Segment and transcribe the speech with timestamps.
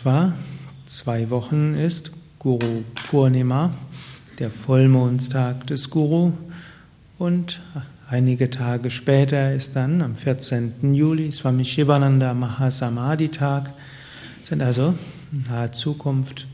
[0.00, 0.32] etwa
[0.86, 3.70] zwei Wochen ist Guru Purnima,
[4.38, 6.32] der Vollmondstag des Guru,
[7.18, 7.60] und
[8.08, 10.94] einige Tage später ist dann am 14.
[10.94, 13.72] Juli Swami Shivananda Mahasamadhi Tag.
[14.38, 14.94] Das sind also
[15.32, 16.46] in naher Zukunft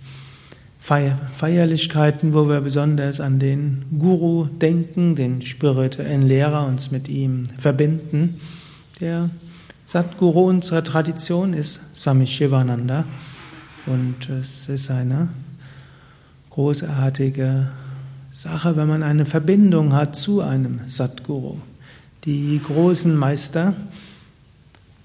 [0.80, 8.40] Feierlichkeiten, wo wir besonders an den Guru denken, den spirituellen Lehrer, uns mit ihm verbinden.
[8.98, 9.30] Der
[9.86, 13.04] Satguru unserer Tradition ist Swami Shivananda
[13.87, 15.29] und es ist eine
[16.50, 17.68] großartige
[18.32, 21.58] Sache, wenn man eine Verbindung hat zu einem Satguru.
[22.25, 23.75] Die großen Meister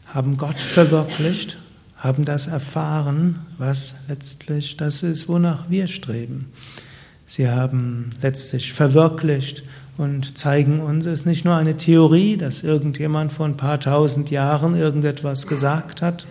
[0.07, 1.57] haben Gott verwirklicht
[2.01, 6.47] haben das erfahren, was letztlich das ist, wonach wir streben.
[7.27, 9.61] Sie haben letztlich verwirklicht
[9.97, 14.31] und zeigen uns, es ist nicht nur eine Theorie, dass irgendjemand vor ein paar tausend
[14.31, 16.25] Jahren irgendetwas gesagt hat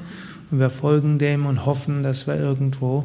[0.50, 3.04] und wir folgen dem und hoffen, dass wir irgendwo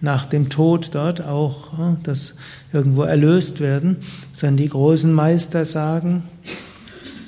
[0.00, 2.34] nach dem Tod dort auch äh, das
[2.72, 3.96] irgendwo erlöst werden,
[4.32, 6.22] sondern die großen Meister sagen,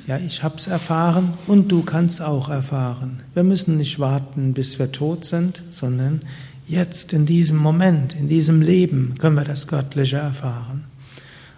[0.07, 3.21] ja, ich habe es erfahren und du kannst auch erfahren.
[3.35, 6.23] Wir müssen nicht warten, bis wir tot sind, sondern
[6.67, 10.85] jetzt in diesem Moment, in diesem Leben können wir das Göttliche erfahren.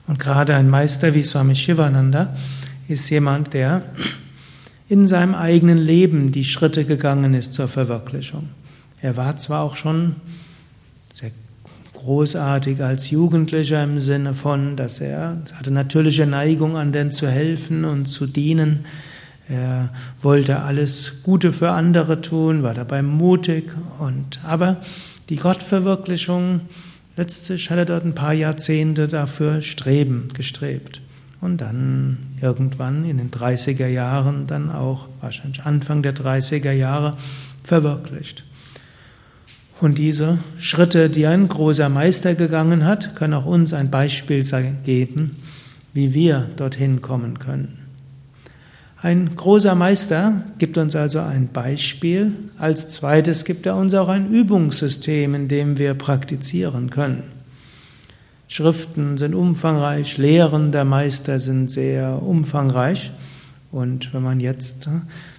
[0.07, 2.35] Und gerade ein Meister wie Swami Shivananda
[2.89, 3.83] ist jemand, der
[4.93, 8.51] in seinem eigenen Leben die Schritte gegangen ist zur Verwirklichung.
[9.01, 10.17] Er war zwar auch schon
[11.15, 11.31] sehr
[11.95, 18.05] großartig als Jugendlicher im Sinne von, dass er hatte natürliche Neigung, anderen zu helfen und
[18.05, 18.85] zu dienen.
[19.49, 19.89] Er
[20.21, 24.77] wollte alles Gute für andere tun, war dabei mutig und, aber
[25.31, 26.61] die Gottverwirklichung,
[27.17, 31.01] letztlich hat er dort ein paar Jahrzehnte dafür streben, gestrebt.
[31.43, 37.17] Und dann irgendwann in den 30er Jahren, dann auch wahrscheinlich Anfang der 30er Jahre,
[37.63, 38.45] verwirklicht.
[39.81, 44.47] Und diese Schritte, die ein großer Meister gegangen hat, können auch uns ein Beispiel
[44.85, 45.37] geben,
[45.93, 47.79] wie wir dorthin kommen können.
[49.03, 52.31] Ein großer Meister gibt uns also ein Beispiel.
[52.57, 57.42] Als zweites gibt er uns auch ein Übungssystem, in dem wir praktizieren können.
[58.53, 63.11] Schriften sind umfangreich, Lehren der Meister sind sehr umfangreich.
[63.71, 64.91] Und wenn man jetzt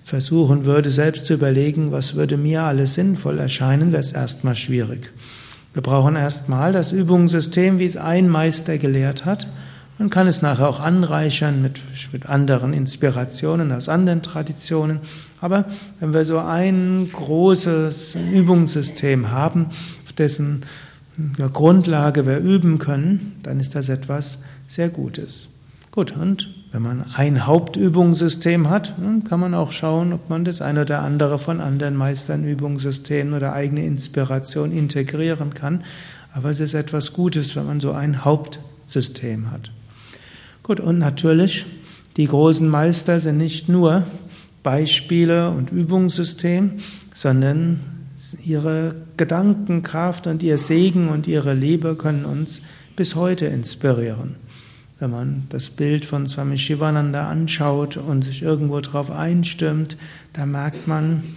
[0.03, 5.11] versuchen würde, selbst zu überlegen, was würde mir alles sinnvoll erscheinen, wäre es erstmal schwierig.
[5.73, 9.47] Wir brauchen erstmal das Übungssystem, wie es ein Meister gelehrt hat.
[9.99, 11.81] Man kann es nachher auch anreichern mit,
[12.13, 15.01] mit anderen Inspirationen aus anderen Traditionen.
[15.39, 15.65] Aber
[15.99, 19.67] wenn wir so ein großes Übungssystem haben,
[20.03, 20.63] auf dessen
[21.51, 25.47] Grundlage wir üben können, dann ist das etwas sehr Gutes.
[25.91, 28.93] Gut, und wenn man ein Hauptübungssystem hat,
[29.29, 33.53] kann man auch schauen, ob man das eine oder andere von anderen Meistern Übungssystemen oder
[33.53, 35.83] eigene Inspiration integrieren kann.
[36.33, 39.69] Aber es ist etwas Gutes, wenn man so ein Hauptsystem hat.
[40.63, 41.65] Gut, und natürlich,
[42.17, 44.01] die großen Meister sind nicht nur
[44.63, 46.71] Beispiele und Übungssystem,
[47.13, 47.79] sondern
[48.43, 52.61] ihre Gedankenkraft und ihr Segen und ihre Liebe können uns
[52.95, 54.35] bis heute inspirieren.
[54.99, 59.97] Wenn man das Bild von Swami Shivananda anschaut und sich irgendwo darauf einstimmt,
[60.31, 61.35] da merkt man,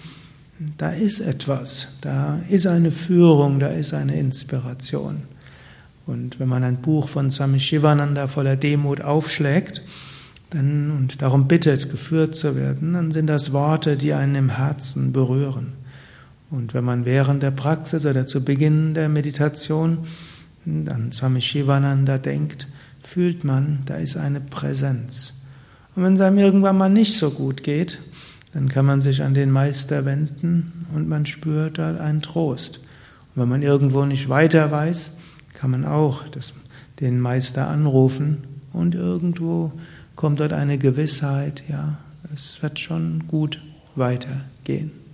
[0.79, 5.23] da ist etwas, da ist eine Führung, da ist eine Inspiration.
[6.07, 9.83] Und wenn man ein Buch von Swami Shivananda voller Demut aufschlägt
[10.51, 15.13] dann, und darum bittet, geführt zu werden, dann sind das Worte, die einen im Herzen
[15.13, 15.73] berühren.
[16.51, 20.07] Und wenn man während der Praxis oder zu Beginn der Meditation
[20.65, 22.69] an Swami Shivananda denkt,
[23.01, 25.35] fühlt man, da ist eine Präsenz.
[25.95, 27.99] Und wenn es einem irgendwann mal nicht so gut geht,
[28.53, 32.79] dann kann man sich an den Meister wenden und man spürt da einen Trost.
[33.35, 35.19] Und wenn man irgendwo nicht weiter weiß,
[35.55, 36.55] kann man auch das,
[37.01, 39.73] den Meister anrufen und irgendwo
[40.17, 41.99] kommt dort eine Gewissheit, ja,
[42.35, 43.63] es wird schon gut
[43.95, 45.06] weitergehen.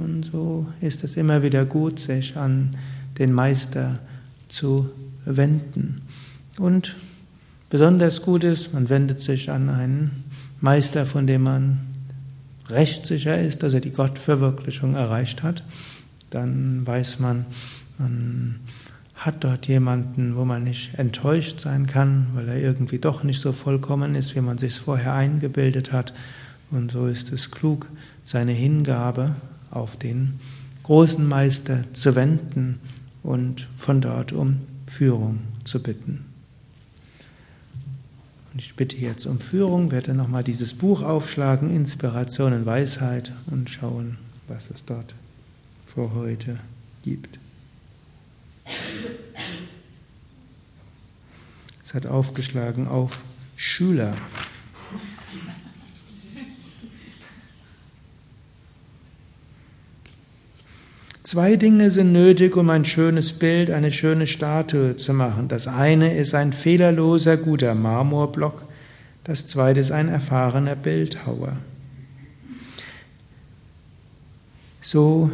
[0.00, 2.76] Und so ist es immer wieder gut, sich an
[3.18, 3.98] den Meister
[4.48, 4.90] zu
[5.24, 6.02] wenden.
[6.58, 6.96] Und
[7.68, 10.24] besonders gut ist, man wendet sich an einen
[10.60, 11.80] Meister, von dem man
[12.68, 15.64] recht sicher ist, dass er die Gottverwirklichung erreicht hat.
[16.30, 17.44] Dann weiß man,
[17.98, 18.56] man
[19.14, 23.52] hat dort jemanden, wo man nicht enttäuscht sein kann, weil er irgendwie doch nicht so
[23.52, 26.14] vollkommen ist, wie man sich vorher eingebildet hat.
[26.70, 27.86] Und so ist es klug,
[28.24, 29.34] seine Hingabe
[29.70, 30.40] auf den
[30.82, 32.80] großen Meister zu wenden
[33.22, 36.24] und von dort um Führung zu bitten.
[38.52, 43.70] Und ich bitte jetzt um Führung, werde nochmal dieses Buch aufschlagen, Inspiration und Weisheit, und
[43.70, 44.18] schauen,
[44.48, 45.14] was es dort
[45.86, 46.58] für heute
[47.04, 47.38] gibt.
[51.84, 53.22] Es hat aufgeschlagen auf
[53.56, 54.16] Schüler.
[61.30, 65.46] Zwei Dinge sind nötig, um ein schönes Bild, eine schöne Statue zu machen.
[65.46, 68.64] Das eine ist ein fehlerloser, guter Marmorblock.
[69.22, 71.52] Das zweite ist ein erfahrener Bildhauer.
[74.82, 75.30] So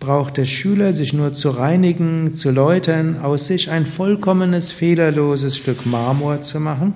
[0.00, 5.84] braucht der Schüler sich nur zu reinigen, zu läutern, aus sich ein vollkommenes, fehlerloses Stück
[5.84, 6.94] Marmor zu machen,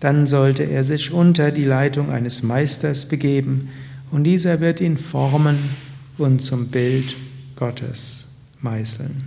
[0.00, 3.68] dann sollte er sich unter die Leitung eines Meisters begeben,
[4.10, 5.58] und dieser wird ihn formen
[6.18, 7.16] und zum Bild
[7.56, 8.28] Gottes
[8.60, 9.24] meißeln.